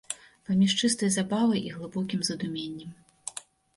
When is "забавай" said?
1.17-1.61